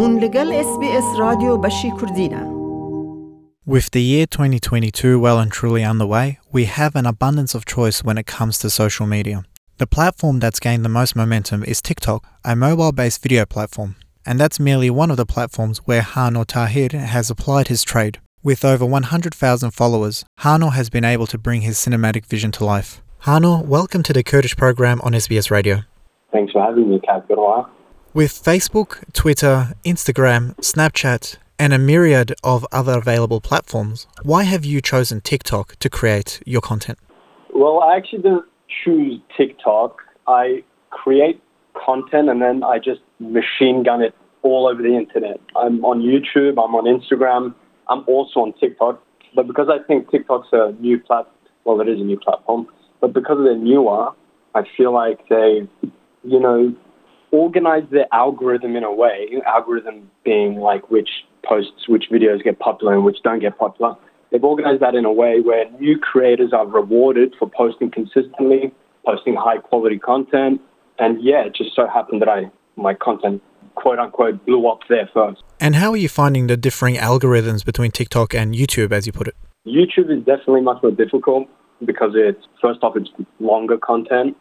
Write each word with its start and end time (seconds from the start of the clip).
هون 0.00 0.18
لگل 0.18 0.52
اس 0.52 0.78
بی 0.80 0.88
اس 0.88 1.04
رادیو 1.18 1.56
بشی 1.56 1.90
کردینه 2.00 2.56
With 3.66 3.90
the 3.90 4.00
year 4.00 4.26
2022 4.26 5.20
well 5.20 5.38
and 5.38 5.50
truly 5.52 5.84
underway, 5.84 6.38
we 6.52 6.64
have 6.64 6.94
an 6.94 7.04
abundance 7.04 7.52
of 7.54 7.66
choice 7.66 7.98
when 8.04 8.16
it 8.16 8.26
comes 8.26 8.58
to 8.58 8.70
social 8.70 9.06
media. 9.06 9.42
The 9.78 9.86
platform 9.96 10.36
that's 10.40 10.60
gained 10.66 10.84
the 10.84 10.96
most 11.00 11.12
momentum 11.16 11.60
is 11.64 11.82
TikTok, 11.82 12.22
a 12.44 12.56
mobile 12.56 12.92
based 13.00 13.20
video 13.22 13.44
platform. 13.44 13.96
And 14.24 14.40
that's 14.40 14.66
merely 14.68 14.90
one 15.02 15.10
of 15.10 15.18
the 15.18 15.32
platforms 15.34 15.76
where 15.88 16.04
Hano 16.12 16.42
Tahir 16.46 16.92
has 17.14 17.26
applied 17.28 17.68
his 17.68 17.82
trade. 17.92 18.14
With 18.48 18.64
over 18.64 18.86
100,000 18.86 19.70
followers, 19.80 20.24
Hano 20.44 20.72
has 20.78 20.88
been 20.88 21.04
able 21.04 21.26
to 21.32 21.38
bring 21.46 21.60
his 21.62 21.76
cinematic 21.76 22.24
vision 22.24 22.50
to 22.52 22.64
life. 22.64 22.90
Hano, 23.26 23.52
welcome 23.76 24.02
to 24.04 24.14
the 24.14 24.24
Kurdish 24.30 24.56
program 24.56 24.98
on 25.02 25.12
SBS 25.12 25.50
Radio. 25.50 25.76
Thanks 26.32 26.52
for 26.52 26.62
having 26.62 26.88
me, 26.88 26.98
Kat. 27.06 27.28
Good 27.28 27.38
while. 27.38 27.64
With 28.13 28.33
Facebook, 28.43 29.09
Twitter, 29.13 29.69
Instagram, 29.85 30.53
Snapchat, 30.55 31.37
and 31.57 31.71
a 31.71 31.77
myriad 31.77 32.33
of 32.43 32.67
other 32.69 32.97
available 32.97 33.39
platforms, 33.39 34.05
why 34.23 34.43
have 34.43 34.65
you 34.65 34.81
chosen 34.81 35.21
TikTok 35.21 35.77
to 35.77 35.89
create 35.89 36.41
your 36.45 36.59
content? 36.59 36.99
Well, 37.53 37.79
I 37.79 37.95
actually 37.95 38.23
didn't 38.23 38.43
choose 38.83 39.21
TikTok. 39.37 40.01
I 40.27 40.61
create 40.89 41.41
content 41.73 42.27
and 42.27 42.41
then 42.41 42.65
I 42.65 42.79
just 42.79 42.99
machine 43.19 43.83
gun 43.83 44.01
it 44.01 44.13
all 44.41 44.67
over 44.67 44.81
the 44.81 44.93
internet. 44.93 45.39
I'm 45.55 45.85
on 45.85 46.01
YouTube, 46.01 46.61
I'm 46.61 46.75
on 46.75 46.83
Instagram, 46.83 47.55
I'm 47.87 48.03
also 48.07 48.41
on 48.41 48.51
TikTok. 48.59 49.01
But 49.33 49.47
because 49.47 49.69
I 49.69 49.81
think 49.87 50.11
TikTok's 50.11 50.49
a 50.51 50.73
new 50.81 50.99
platform, 50.99 51.37
well, 51.63 51.79
it 51.79 51.87
is 51.87 52.01
a 52.01 52.03
new 52.03 52.19
platform, 52.19 52.67
but 52.99 53.13
because 53.13 53.37
they're 53.41 53.55
newer, 53.55 54.09
I 54.53 54.63
feel 54.75 54.91
like 54.91 55.29
they, 55.29 55.65
you 56.25 56.39
know, 56.41 56.75
organize 57.31 57.83
their 57.91 58.07
algorithm 58.11 58.75
in 58.75 58.83
a 58.83 58.93
way, 58.93 59.29
algorithm 59.45 60.09
being 60.23 60.57
like 60.57 60.89
which 60.91 61.09
posts, 61.43 61.87
which 61.87 62.05
videos 62.11 62.43
get 62.43 62.59
popular 62.59 62.93
and 62.93 63.03
which 63.03 63.17
don't 63.23 63.39
get 63.39 63.57
popular. 63.57 63.95
They've 64.31 64.43
organized 64.43 64.81
that 64.81 64.95
in 64.95 65.05
a 65.05 65.11
way 65.11 65.41
where 65.41 65.69
new 65.79 65.97
creators 65.97 66.53
are 66.53 66.65
rewarded 66.65 67.33
for 67.37 67.49
posting 67.49 67.91
consistently, 67.91 68.73
posting 69.05 69.35
high 69.35 69.57
quality 69.57 69.99
content. 69.99 70.61
And 70.99 71.21
yeah, 71.21 71.45
it 71.45 71.55
just 71.55 71.75
so 71.75 71.87
happened 71.87 72.21
that 72.21 72.29
I 72.29 72.51
my 72.77 72.93
content 72.93 73.41
quote 73.75 73.99
unquote 73.99 74.45
blew 74.45 74.67
up 74.67 74.79
there 74.89 75.09
first. 75.13 75.43
And 75.59 75.75
how 75.75 75.91
are 75.91 75.97
you 75.97 76.09
finding 76.09 76.47
the 76.47 76.57
differing 76.57 76.95
algorithms 76.95 77.65
between 77.65 77.91
TikTok 77.91 78.33
and 78.33 78.53
YouTube, 78.53 78.91
as 78.91 79.05
you 79.05 79.13
put 79.13 79.27
it? 79.27 79.35
YouTube 79.65 80.09
is 80.15 80.23
definitely 80.25 80.61
much 80.61 80.81
more 80.81 80.91
difficult 80.91 81.47
because 81.85 82.11
it's 82.15 82.45
first 82.61 82.79
off 82.83 82.95
it's 82.95 83.09
longer 83.39 83.77
content. 83.77 84.37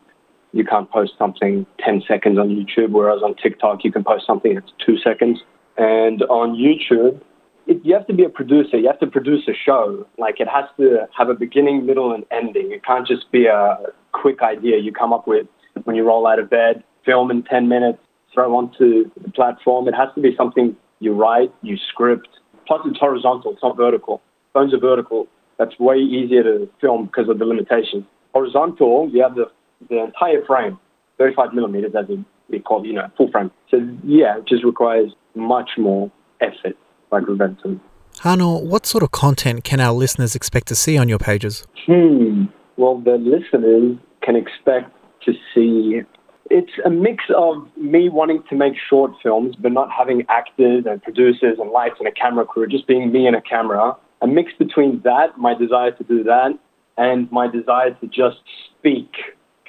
You 0.53 0.65
can't 0.65 0.91
post 0.91 1.13
something 1.19 1.67
10 1.85 2.03
seconds 2.09 2.39
on 2.39 2.49
YouTube, 2.49 2.91
whereas 2.91 3.23
on 3.23 3.35
TikTok 3.37 3.85
you 3.85 3.93
can 3.93 4.05
post 4.05 4.27
something 4.27 4.55
that's 4.55 4.73
two 4.85 4.99
seconds. 4.99 5.41
And 5.79 6.23
on 6.25 6.57
YouTube, 6.57 7.21
it, 7.67 7.81
you 7.85 7.95
have 7.95 8.07
to 8.09 8.13
be 8.13 8.25
a 8.25 8.29
producer. 8.29 8.77
You 8.77 8.89
have 8.89 8.99
to 9.01 9.07
produce 9.07 9.47
a 9.49 9.55
show. 9.55 10.07
Like 10.19 10.41
it 10.41 10.49
has 10.49 10.65
to 10.79 11.07
have 11.17 11.29
a 11.29 11.35
beginning, 11.35 11.87
middle, 11.87 12.13
and 12.13 12.25
ending. 12.31 12.73
It 12.73 12.85
can't 12.85 13.07
just 13.07 13.31
be 13.31 13.47
a 13.47 13.79
quick 14.13 14.43
idea 14.43 14.79
you 14.79 14.93
come 14.93 15.13
up 15.13 15.27
with 15.27 15.47
when 15.85 15.97
you 15.97 16.05
roll 16.05 16.27
out 16.27 16.39
of 16.39 16.51
bed, 16.51 16.83
film 17.05 17.31
in 17.31 17.43
10 17.45 17.69
minutes, 17.69 17.99
throw 18.35 18.55
onto 18.57 19.11
the 19.23 19.31
platform. 19.31 19.89
It 19.89 19.95
has 19.95 20.09
to 20.15 20.21
be 20.21 20.35
something 20.37 20.77
you 20.99 21.13
write, 21.13 21.53
you 21.63 21.77
script. 21.89 22.29
Plus, 22.67 22.81
it's 22.85 22.99
horizontal, 22.99 23.53
it's 23.53 23.63
not 23.63 23.77
vertical. 23.77 24.21
Phones 24.53 24.75
are 24.75 24.79
vertical. 24.79 25.27
That's 25.59 25.79
way 25.79 25.97
easier 25.97 26.43
to 26.43 26.69
film 26.81 27.07
because 27.07 27.29
of 27.29 27.39
the 27.39 27.45
limitations. 27.45 28.05
Horizontal, 28.33 29.11
you 29.13 29.23
have 29.23 29.35
the, 29.35 29.47
the 29.89 30.05
entire 30.05 30.45
frame, 30.45 30.79
35 31.19 31.55
millimeters, 31.55 31.93
as 31.99 32.07
we 32.49 32.61
call 32.61 32.83
it, 32.85 32.87
you 32.87 32.95
know, 32.95 33.09
full 33.17 33.31
frame. 33.31 33.51
So, 33.71 33.79
yeah, 34.05 34.39
it 34.39 34.47
just 34.47 34.65
requires 34.65 35.13
much 35.35 35.71
more 35.79 36.11
effort 36.41 36.77
by 37.11 37.21
Benton. 37.21 37.81
Hano, 38.19 38.63
what 38.63 38.87
sort 38.87 39.03
of 39.03 39.11
content 39.11 39.65
can 39.65 39.81
our 39.81 39.93
listeners 39.93 40.35
expect 40.35 40.69
to 40.69 40.75
see 40.75 40.99
on 40.99 41.09
your 41.09 41.19
pages? 41.19 41.67
Hmm. 41.87 42.45
Well, 42.77 42.99
the 42.99 43.17
listeners 43.17 43.99
can 44.23 44.37
expect 44.37 44.95
to 45.25 45.33
see. 45.55 46.03
It's 46.51 46.73
a 46.85 46.91
mix 46.91 47.25
of 47.35 47.67
me 47.77 48.09
wanting 48.09 48.43
to 48.51 48.57
make 48.57 48.75
short 48.89 49.13
films, 49.23 49.55
but 49.59 49.73
not 49.73 49.91
having 49.91 50.25
actors 50.29 50.85
and 50.87 51.03
producers 51.03 51.59
and 51.59 51.71
lights 51.71 51.97
and 51.99 52.09
a 52.09 52.13
camera 52.13 52.45
crew, 52.45 52.67
just 52.67 52.87
being 52.87 53.13
me 53.13 53.27
and 53.27 53.37
a 53.37 53.41
camera. 53.41 53.97
A 54.23 54.27
mix 54.27 54.53
between 54.59 55.01
that, 55.05 55.39
my 55.39 55.55
desire 55.55 55.93
to 55.93 56.05
do 56.05 56.23
that, 56.25 56.59
and 56.99 57.31
my 57.33 57.47
desire 57.47 57.93
to 58.01 58.07
just 58.07 58.41
speak, 58.79 59.11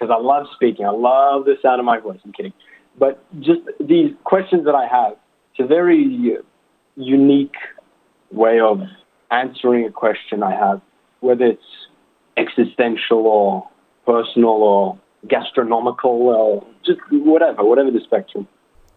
because 0.02 0.16
I 0.18 0.20
love 0.20 0.48
speaking. 0.56 0.86
I 0.86 0.90
love 0.90 1.46
the 1.46 1.56
sound 1.62 1.80
of 1.80 1.86
my 1.86 2.00
voice. 2.00 2.20
I'm 2.26 2.34
kidding. 2.34 2.54
But 2.98 3.24
just 3.40 3.62
these 3.80 4.12
questions 4.24 4.66
that 4.66 4.74
I 4.74 4.88
have, 4.88 5.14
it's 5.52 5.64
a 5.64 5.68
very 5.68 6.38
unique 6.96 7.56
way 8.32 8.60
of 8.60 8.82
answering 9.30 9.86
a 9.86 9.92
question 9.92 10.42
I 10.42 10.52
have, 10.56 10.82
whether 11.20 11.46
it's 11.46 11.62
existential 12.36 13.28
or 13.28 13.70
personal 14.06 14.50
or 14.50 15.00
gastronomical 15.28 16.10
or 16.10 16.66
just 16.84 17.00
whatever, 17.12 17.64
whatever 17.64 17.92
the 17.92 18.02
spectrum. 18.04 18.48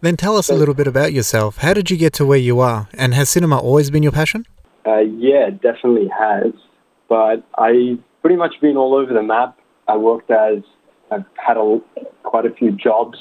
Then 0.00 0.16
tell 0.16 0.36
us 0.36 0.48
a 0.48 0.54
little 0.54 0.74
bit 0.74 0.86
about 0.86 1.12
yourself. 1.12 1.58
How 1.58 1.74
did 1.74 1.90
you 1.90 1.96
get 1.96 2.14
to 2.14 2.26
where 2.26 2.38
you 2.38 2.60
are? 2.60 2.88
And 2.94 3.14
has 3.14 3.28
cinema 3.28 3.58
always 3.58 3.90
been 3.90 4.02
your 4.02 4.12
passion? 4.12 4.46
Uh, 4.86 4.98
yeah, 5.00 5.50
definitely 5.50 6.08
has. 6.08 6.52
But 7.08 7.44
I've 7.56 7.98
pretty 8.22 8.36
much 8.36 8.54
been 8.60 8.76
all 8.76 8.94
over 8.94 9.12
the 9.12 9.22
map. 9.22 9.58
I 9.86 9.96
worked 9.96 10.30
as, 10.30 10.62
I've 11.14 11.24
had 11.36 11.56
a, 11.56 11.78
quite 12.22 12.46
a 12.46 12.50
few 12.50 12.72
jobs 12.72 13.18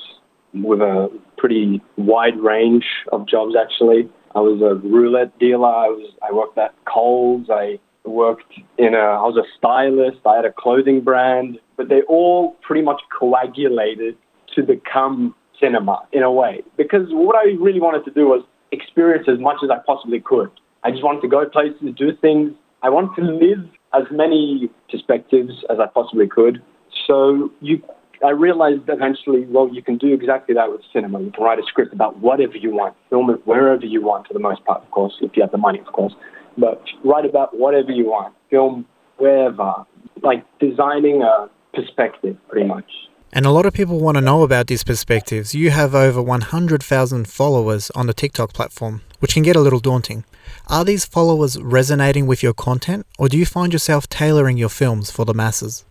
with 0.53 0.81
a 0.81 1.09
pretty 1.37 1.81
wide 1.97 2.37
range 2.39 2.85
of 3.11 3.27
jobs 3.27 3.55
actually. 3.59 4.09
I 4.35 4.39
was 4.39 4.61
a 4.61 4.75
roulette 4.87 5.37
dealer. 5.39 5.67
I 5.67 5.87
was 5.87 6.11
I 6.27 6.33
worked 6.33 6.57
at 6.57 6.73
Coles. 6.85 7.47
I 7.49 7.79
worked 8.05 8.53
in 8.77 8.93
a 8.93 8.97
I 8.97 9.21
was 9.21 9.37
a 9.37 9.47
stylist. 9.57 10.25
I 10.25 10.35
had 10.37 10.45
a 10.45 10.51
clothing 10.51 11.01
brand, 11.01 11.59
but 11.77 11.89
they 11.89 12.01
all 12.03 12.51
pretty 12.61 12.81
much 12.81 13.01
coagulated 13.17 14.17
to 14.55 14.63
become 14.63 15.35
cinema 15.59 16.05
in 16.11 16.23
a 16.23 16.31
way. 16.31 16.63
Because 16.77 17.07
what 17.09 17.35
I 17.35 17.51
really 17.59 17.79
wanted 17.79 18.05
to 18.05 18.11
do 18.11 18.27
was 18.27 18.43
experience 18.71 19.27
as 19.27 19.39
much 19.39 19.57
as 19.63 19.69
I 19.69 19.77
possibly 19.85 20.19
could. 20.19 20.49
I 20.83 20.91
just 20.91 21.03
wanted 21.03 21.21
to 21.21 21.27
go 21.27 21.45
places, 21.45 21.77
do 21.95 22.15
things. 22.21 22.53
I 22.81 22.89
wanted 22.89 23.15
to 23.21 23.27
live 23.31 23.65
as 23.93 24.03
many 24.11 24.69
perspectives 24.89 25.53
as 25.69 25.77
I 25.79 25.85
possibly 25.87 26.27
could. 26.27 26.61
So 27.07 27.51
you 27.61 27.81
I 28.23 28.29
realized 28.29 28.83
eventually, 28.87 29.45
well, 29.47 29.67
you 29.67 29.81
can 29.81 29.97
do 29.97 30.13
exactly 30.13 30.55
that 30.55 30.71
with 30.71 30.81
cinema. 30.93 31.21
You 31.21 31.31
can 31.31 31.43
write 31.43 31.59
a 31.59 31.63
script 31.63 31.93
about 31.93 32.19
whatever 32.19 32.55
you 32.55 32.71
want, 32.71 32.95
film 33.09 33.29
it 33.29 33.45
wherever 33.45 33.85
you 33.85 34.01
want, 34.01 34.27
for 34.27 34.33
the 34.33 34.39
most 34.39 34.63
part, 34.63 34.81
of 34.81 34.89
course, 34.91 35.13
if 35.21 35.35
you 35.35 35.43
have 35.43 35.51
the 35.51 35.57
money, 35.57 35.79
of 35.79 35.87
course. 35.87 36.13
But 36.57 36.81
write 37.03 37.25
about 37.25 37.57
whatever 37.57 37.91
you 37.91 38.05
want, 38.05 38.33
film 38.49 38.85
wherever, 39.17 39.85
like 40.21 40.45
designing 40.59 41.21
a 41.21 41.49
perspective, 41.73 42.37
pretty 42.47 42.65
much. 42.65 42.85
And 43.33 43.45
a 43.45 43.51
lot 43.51 43.65
of 43.65 43.73
people 43.73 43.99
want 43.99 44.15
to 44.15 44.21
know 44.21 44.43
about 44.43 44.67
these 44.67 44.83
perspectives. 44.83 45.53
You 45.53 45.71
have 45.71 45.93
over 45.93 46.21
100,000 46.21 47.27
followers 47.27 47.91
on 47.91 48.07
the 48.07 48.13
TikTok 48.13 48.53
platform, 48.53 49.01
which 49.19 49.33
can 49.33 49.43
get 49.43 49.55
a 49.55 49.59
little 49.59 49.79
daunting. 49.79 50.23
Are 50.67 50.85
these 50.85 51.03
followers 51.03 51.59
resonating 51.59 52.25
with 52.25 52.41
your 52.41 52.53
content, 52.53 53.05
or 53.17 53.27
do 53.27 53.37
you 53.37 53.45
find 53.45 53.73
yourself 53.73 54.07
tailoring 54.07 54.57
your 54.57 54.69
films 54.69 55.11
for 55.11 55.25
the 55.25 55.33
masses? 55.33 55.83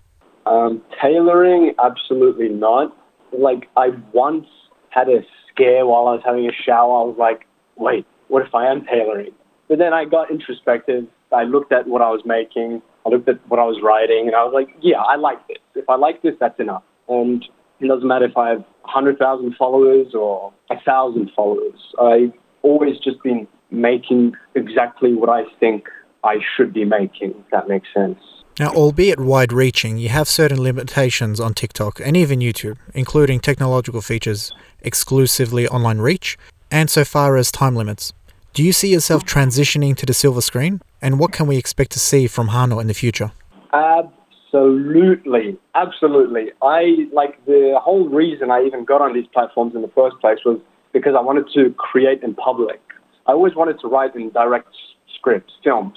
Um, 0.46 0.82
tailoring, 1.02 1.74
absolutely 1.82 2.48
not. 2.48 2.96
Like, 3.36 3.68
I 3.76 3.88
once 4.12 4.46
had 4.90 5.08
a 5.08 5.20
scare 5.50 5.86
while 5.86 6.06
I 6.08 6.12
was 6.12 6.22
having 6.24 6.46
a 6.46 6.52
shower. 6.52 7.02
I 7.02 7.04
was 7.04 7.16
like, 7.18 7.46
wait, 7.76 8.06
what 8.28 8.46
if 8.46 8.54
I 8.54 8.70
am 8.70 8.84
tailoring? 8.84 9.32
But 9.68 9.78
then 9.78 9.92
I 9.92 10.04
got 10.04 10.30
introspective. 10.30 11.06
I 11.34 11.44
looked 11.44 11.72
at 11.72 11.86
what 11.86 12.02
I 12.02 12.10
was 12.10 12.22
making. 12.24 12.82
I 13.04 13.08
looked 13.08 13.28
at 13.28 13.41
what 13.48 13.58
I 13.58 13.64
was 13.64 13.80
writing, 13.82 14.26
and 14.26 14.36
I 14.36 14.44
was 14.44 14.52
like, 14.54 14.68
yeah, 14.80 14.98
I 14.98 15.16
like 15.16 15.46
this. 15.48 15.58
If 15.74 15.88
I 15.88 15.96
like 15.96 16.22
this, 16.22 16.34
that's 16.38 16.58
enough. 16.60 16.84
And 17.08 17.44
it 17.80 17.88
doesn't 17.88 18.06
matter 18.06 18.26
if 18.26 18.36
I 18.36 18.50
have 18.50 18.64
100,000 18.82 19.56
followers 19.56 20.14
or 20.14 20.52
1,000 20.68 21.30
followers. 21.34 21.80
I've 22.00 22.32
always 22.62 22.98
just 22.98 23.22
been 23.22 23.48
making 23.71 24.34
exactly 24.54 25.15
what 25.15 25.28
I 25.28 25.44
think 25.59 25.88
I 26.22 26.36
should 26.56 26.72
be 26.72 26.84
making, 26.84 27.30
if 27.30 27.50
that 27.50 27.66
makes 27.66 27.88
sense. 27.92 28.18
Now, 28.59 28.69
albeit 28.69 29.19
wide 29.19 29.51
reaching, 29.51 29.97
you 29.97 30.10
have 30.10 30.28
certain 30.28 30.63
limitations 30.63 31.41
on 31.41 31.54
TikTok 31.54 32.01
and 32.04 32.15
even 32.16 32.41
YouTube, 32.41 32.77
including 32.93 33.41
technological 33.41 34.03
features, 34.03 34.53
exclusively 34.83 35.66
online 35.69 35.99
reach, 35.99 36.37
and 36.71 36.91
so 36.91 37.03
far 37.03 37.37
as 37.37 37.51
time 37.51 37.75
limits. 37.75 38.13
Do 38.53 38.63
you 38.63 38.72
see 38.75 38.93
yourself 38.93 39.22
hmm. 39.22 39.39
transitioning 39.39 39.97
to 39.97 40.04
the 40.04 40.13
silver 40.13 40.43
screen? 40.43 40.83
And 41.01 41.19
what 41.19 41.33
can 41.33 41.47
we 41.47 41.57
expect 41.57 41.93
to 41.93 41.99
see 41.99 42.27
from 42.27 42.49
Hano 42.49 42.78
in 42.78 42.89
the 42.89 42.95
future? 42.95 43.33
Absolutely. 43.72 45.59
Absolutely. 45.75 46.53
I 46.60 47.09
like 47.10 47.43
the 47.47 47.81
whole 47.83 48.07
reason 48.07 48.51
I 48.51 48.65
even 48.65 48.84
got 48.84 49.01
on 49.01 49.15
these 49.15 49.27
platforms 49.33 49.75
in 49.75 49.81
the 49.81 49.89
first 49.89 50.16
place 50.21 50.41
was 50.45 50.60
because 50.93 51.15
I 51.16 51.22
wanted 51.22 51.47
to 51.54 51.75
create 51.78 52.22
in 52.22 52.34
public. 52.34 52.83
I 53.27 53.33
always 53.33 53.54
wanted 53.54 53.81
to 53.81 53.89
write 53.89 54.15
in 54.15 54.28
direct 54.28 54.69
scripts, 55.15 55.54
films, 55.65 55.97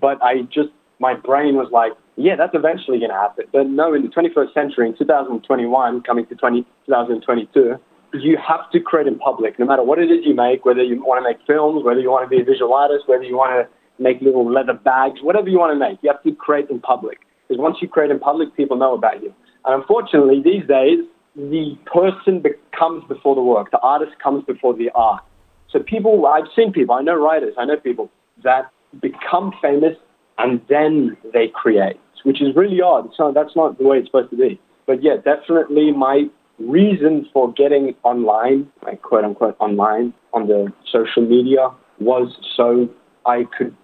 but 0.00 0.22
I 0.22 0.42
just 0.42 0.70
my 1.02 1.14
brain 1.14 1.56
was 1.56 1.66
like, 1.72 1.92
yeah, 2.16 2.36
that's 2.36 2.54
eventually 2.54 2.98
going 3.02 3.10
to 3.10 3.16
happen. 3.16 3.46
But 3.52 3.66
no, 3.66 3.92
in 3.92 4.02
the 4.02 4.08
21st 4.08 4.54
century, 4.54 4.86
in 4.86 4.96
2021, 4.96 6.02
coming 6.02 6.26
to 6.26 6.34
20, 6.36 6.62
2022, 6.86 7.74
you 8.14 8.38
have 8.38 8.70
to 8.70 8.78
create 8.78 9.08
in 9.08 9.18
public, 9.18 9.58
no 9.58 9.66
matter 9.66 9.82
what 9.82 9.98
it 9.98 10.12
is 10.12 10.24
you 10.24 10.34
make, 10.34 10.64
whether 10.64 10.82
you 10.82 11.02
want 11.02 11.18
to 11.18 11.28
make 11.28 11.44
films, 11.44 11.82
whether 11.82 11.98
you 11.98 12.10
want 12.10 12.24
to 12.24 12.30
be 12.30 12.40
a 12.40 12.44
visual 12.44 12.72
artist, 12.72 13.08
whether 13.08 13.24
you 13.24 13.36
want 13.36 13.50
to 13.50 14.02
make 14.02 14.20
little 14.20 14.50
leather 14.50 14.74
bags, 14.74 15.18
whatever 15.22 15.48
you 15.48 15.58
want 15.58 15.74
to 15.74 15.78
make, 15.78 15.98
you 16.02 16.10
have 16.12 16.22
to 16.22 16.32
create 16.36 16.70
in 16.70 16.78
public. 16.78 17.18
Because 17.48 17.60
once 17.60 17.78
you 17.82 17.88
create 17.88 18.10
in 18.10 18.20
public, 18.20 18.54
people 18.56 18.76
know 18.76 18.94
about 18.94 19.22
you. 19.22 19.34
And 19.64 19.74
unfortunately, 19.80 20.40
these 20.44 20.66
days, 20.68 20.98
the 21.34 21.76
person 21.86 22.40
becomes 22.40 23.02
before 23.08 23.34
the 23.34 23.42
work. 23.42 23.70
The 23.72 23.80
artist 23.80 24.12
comes 24.22 24.44
before 24.44 24.74
the 24.74 24.90
art. 24.94 25.24
So 25.70 25.80
people, 25.80 26.26
I've 26.26 26.50
seen 26.54 26.72
people, 26.72 26.94
I 26.94 27.02
know 27.02 27.16
writers, 27.16 27.54
I 27.58 27.64
know 27.64 27.76
people 27.76 28.10
that 28.44 28.70
become 29.00 29.52
famous 29.62 29.96
and 30.42 30.60
then 30.68 31.16
they 31.32 31.48
create, 31.48 31.98
which 32.24 32.42
is 32.42 32.54
really 32.56 32.80
odd. 32.80 33.10
So 33.16 33.32
that's 33.32 33.54
not 33.54 33.78
the 33.78 33.84
way 33.84 33.98
it's 33.98 34.08
supposed 34.08 34.30
to 34.30 34.36
be. 34.36 34.60
But 34.86 35.02
yeah, 35.02 35.16
definitely 35.16 35.92
my 35.92 36.24
reason 36.58 37.26
for 37.32 37.52
getting 37.52 37.94
online, 38.02 38.68
like 38.82 39.02
quote 39.02 39.24
unquote 39.24 39.56
online 39.60 40.12
on 40.32 40.48
the 40.48 40.72
social 40.90 41.22
media 41.22 41.70
was 42.00 42.36
so 42.56 42.88
I 43.24 43.44
could, 43.56 43.74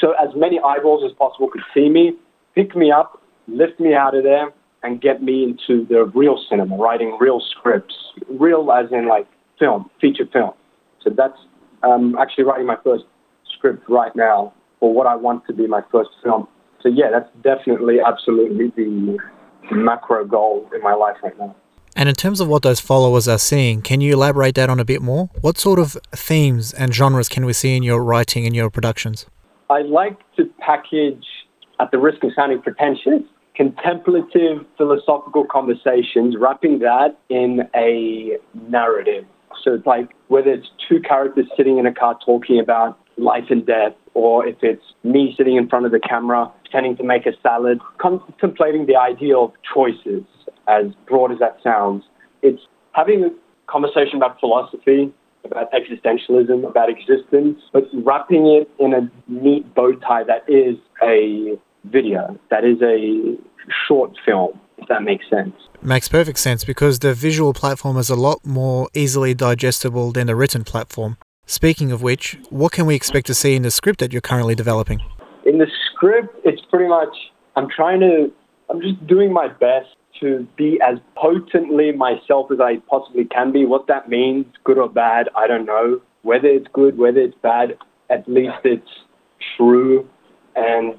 so 0.00 0.12
as 0.12 0.34
many 0.34 0.58
eyeballs 0.58 1.04
as 1.08 1.16
possible 1.16 1.48
could 1.48 1.62
see 1.72 1.88
me, 1.88 2.14
pick 2.54 2.74
me 2.74 2.90
up, 2.90 3.22
lift 3.46 3.78
me 3.78 3.94
out 3.94 4.16
of 4.16 4.24
there, 4.24 4.52
and 4.82 5.00
get 5.00 5.22
me 5.22 5.44
into 5.44 5.86
the 5.86 6.04
real 6.14 6.42
cinema, 6.50 6.76
writing 6.76 7.16
real 7.20 7.40
scripts, 7.40 7.94
real 8.28 8.70
as 8.72 8.90
in 8.90 9.08
like 9.08 9.26
film, 9.58 9.88
feature 10.00 10.26
film. 10.32 10.52
So 11.02 11.10
that's 11.10 11.38
um, 11.84 12.16
actually 12.18 12.44
writing 12.44 12.66
my 12.66 12.76
first 12.82 13.04
script 13.56 13.88
right 13.88 14.14
now 14.16 14.52
for 14.80 14.92
what 14.92 15.06
I 15.06 15.16
want 15.16 15.46
to 15.46 15.52
be 15.52 15.66
my 15.66 15.82
first 15.90 16.10
film. 16.22 16.48
So 16.82 16.88
yeah, 16.88 17.10
that's 17.10 17.30
definitely, 17.42 17.96
absolutely 18.00 18.72
the 18.76 19.18
macro 19.72 20.24
goal 20.24 20.68
in 20.74 20.82
my 20.82 20.94
life 20.94 21.16
right 21.22 21.36
now. 21.38 21.54
And 21.96 22.10
in 22.10 22.14
terms 22.14 22.40
of 22.40 22.48
what 22.48 22.62
those 22.62 22.78
followers 22.78 23.26
are 23.26 23.38
seeing, 23.38 23.80
can 23.80 24.02
you 24.02 24.12
elaborate 24.12 24.54
that 24.56 24.68
on 24.68 24.78
a 24.78 24.84
bit 24.84 25.00
more? 25.00 25.30
What 25.40 25.56
sort 25.56 25.78
of 25.78 25.96
themes 26.12 26.74
and 26.74 26.94
genres 26.94 27.28
can 27.28 27.46
we 27.46 27.54
see 27.54 27.74
in 27.74 27.82
your 27.82 28.04
writing 28.04 28.44
and 28.44 28.54
your 28.54 28.68
productions? 28.68 29.24
I 29.70 29.80
like 29.80 30.18
to 30.36 30.44
package, 30.58 31.24
at 31.80 31.90
the 31.90 31.98
risk 31.98 32.22
of 32.22 32.32
sounding 32.36 32.60
pretentious, 32.60 33.22
contemplative 33.54 34.66
philosophical 34.76 35.46
conversations, 35.46 36.36
wrapping 36.38 36.80
that 36.80 37.16
in 37.30 37.62
a 37.74 38.36
narrative. 38.68 39.24
So 39.64 39.74
it's 39.74 39.86
like 39.86 40.10
whether 40.28 40.50
it's 40.50 40.68
two 40.86 41.00
characters 41.00 41.46
sitting 41.56 41.78
in 41.78 41.86
a 41.86 41.94
car 41.94 42.18
talking 42.24 42.60
about 42.60 42.98
life 43.16 43.44
and 43.48 43.66
death, 43.66 43.94
or 44.16 44.46
if 44.46 44.56
it's 44.62 44.82
me 45.04 45.34
sitting 45.36 45.56
in 45.56 45.68
front 45.68 45.84
of 45.84 45.92
the 45.92 46.00
camera 46.00 46.50
pretending 46.62 46.96
to 46.96 47.04
make 47.04 47.26
a 47.26 47.32
salad, 47.42 47.78
contemplating 47.98 48.86
the 48.86 48.96
idea 48.96 49.36
of 49.36 49.52
choices, 49.74 50.24
as 50.66 50.86
broad 51.06 51.30
as 51.30 51.38
that 51.38 51.58
sounds. 51.62 52.02
It's 52.40 52.62
having 52.92 53.24
a 53.24 53.30
conversation 53.70 54.16
about 54.16 54.40
philosophy, 54.40 55.12
about 55.44 55.70
existentialism, 55.72 56.66
about 56.66 56.88
existence, 56.88 57.60
but 57.74 57.84
wrapping 57.92 58.46
it 58.46 58.70
in 58.78 58.94
a 58.94 59.10
neat 59.28 59.74
bow 59.74 59.92
tie 59.92 60.24
that 60.24 60.48
is 60.48 60.76
a 61.02 61.58
video, 61.84 62.38
that 62.50 62.64
is 62.64 62.80
a 62.80 63.36
short 63.86 64.12
film, 64.24 64.58
if 64.78 64.88
that 64.88 65.02
makes 65.02 65.28
sense. 65.28 65.54
Makes 65.82 66.08
perfect 66.08 66.38
sense 66.38 66.64
because 66.64 67.00
the 67.00 67.12
visual 67.12 67.52
platform 67.52 67.98
is 67.98 68.08
a 68.08 68.16
lot 68.16 68.44
more 68.46 68.88
easily 68.94 69.34
digestible 69.34 70.12
than 70.12 70.26
the 70.26 70.34
written 70.34 70.64
platform. 70.64 71.18
Speaking 71.48 71.92
of 71.92 72.02
which, 72.02 72.36
what 72.50 72.72
can 72.72 72.86
we 72.86 72.96
expect 72.96 73.28
to 73.28 73.34
see 73.34 73.54
in 73.54 73.62
the 73.62 73.70
script 73.70 74.00
that 74.00 74.12
you're 74.12 74.20
currently 74.20 74.56
developing? 74.56 75.00
In 75.44 75.58
the 75.58 75.68
script, 75.92 76.34
it's 76.44 76.60
pretty 76.68 76.88
much, 76.88 77.16
I'm 77.54 77.68
trying 77.68 78.00
to, 78.00 78.32
I'm 78.68 78.80
just 78.82 79.06
doing 79.06 79.32
my 79.32 79.46
best 79.46 79.86
to 80.20 80.44
be 80.56 80.80
as 80.84 80.98
potently 81.14 81.92
myself 81.92 82.50
as 82.50 82.58
I 82.60 82.78
possibly 82.90 83.26
can 83.26 83.52
be. 83.52 83.64
What 83.64 83.86
that 83.86 84.08
means, 84.08 84.46
good 84.64 84.76
or 84.76 84.88
bad, 84.88 85.28
I 85.36 85.46
don't 85.46 85.66
know. 85.66 86.00
Whether 86.22 86.48
it's 86.48 86.66
good, 86.72 86.98
whether 86.98 87.20
it's 87.20 87.36
bad, 87.42 87.78
at 88.10 88.28
least 88.28 88.56
it's 88.64 88.90
true. 89.56 90.08
And 90.56 90.94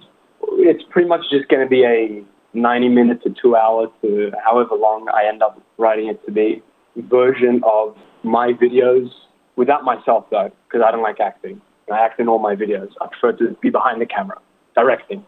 it's 0.60 0.84
pretty 0.90 1.10
much 1.10 1.26
just 1.30 1.50
going 1.50 1.66
to 1.66 1.70
be 1.70 1.84
a 1.84 2.24
90 2.54 2.88
minutes 2.88 3.24
to 3.24 3.36
two 3.42 3.58
hours 3.58 3.90
to 4.02 4.32
however 4.46 4.76
long 4.76 5.10
I 5.14 5.28
end 5.28 5.44
up 5.44 5.62
writing 5.78 6.08
it 6.08 6.26
to 6.26 6.32
be 6.32 6.64
version 6.96 7.62
of 7.66 7.98
my 8.24 8.54
videos 8.54 9.10
without 9.57 9.85
myself 9.85 10.23
though, 10.31 10.51
because 10.67 10.83
I 10.87 10.91
don't 10.91 11.03
like 11.03 11.21
acting. 11.21 11.61
I 11.93 11.99
act 11.99 12.19
in 12.21 12.29
all 12.29 12.39
my 12.39 12.55
videos. 12.57 12.91
I 13.03 13.07
prefer 13.09 13.33
to 13.39 13.57
be 13.61 13.69
behind 13.69 14.01
the 14.01 14.07
camera, 14.07 14.39
directing. 14.75 15.25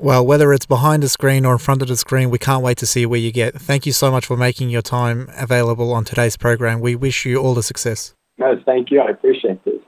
Well, 0.00 0.24
whether 0.24 0.52
it's 0.52 0.66
behind 0.66 1.02
the 1.02 1.08
screen 1.08 1.44
or 1.44 1.52
in 1.52 1.58
front 1.58 1.82
of 1.82 1.88
the 1.88 1.96
screen, 1.96 2.30
we 2.30 2.38
can't 2.38 2.62
wait 2.62 2.78
to 2.78 2.86
see 2.86 3.04
where 3.04 3.18
you 3.18 3.32
get. 3.32 3.54
Thank 3.54 3.84
you 3.84 3.92
so 3.92 4.10
much 4.10 4.26
for 4.26 4.36
making 4.36 4.70
your 4.70 4.82
time 4.82 5.28
available 5.36 5.92
on 5.92 6.04
today's 6.04 6.36
program. 6.36 6.80
We 6.80 6.94
wish 6.94 7.24
you 7.26 7.38
all 7.38 7.54
the 7.54 7.62
success. 7.62 8.14
No, 8.38 8.60
thank 8.64 8.90
you. 8.90 9.00
I 9.00 9.10
appreciate 9.10 9.60
this. 9.64 9.80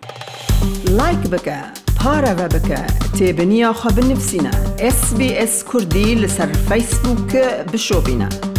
لایک 1.00 1.22
بکە 1.32 1.58
پارەوە 2.00 2.46
بکە 2.54 2.82
تێبنییاخوا 3.18 3.90
بنفسینە 3.96 4.54
SسBS 4.96 5.54
کوردی 5.70 6.08
لەسەر 6.22 6.50
فیسبووکە 6.68 7.46
بشۆبینە. 7.72 8.53